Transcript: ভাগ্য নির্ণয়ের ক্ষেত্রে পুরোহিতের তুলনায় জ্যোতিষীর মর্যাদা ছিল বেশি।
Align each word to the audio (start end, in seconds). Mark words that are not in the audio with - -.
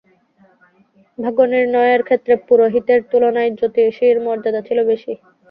ভাগ্য 1.17 1.39
নির্ণয়ের 1.51 2.01
ক্ষেত্রে 2.07 2.33
পুরোহিতের 2.47 2.99
তুলনায় 3.11 3.51
জ্যোতিষীর 3.59 4.17
মর্যাদা 4.25 4.61
ছিল 4.67 4.79
বেশি। 4.91 5.13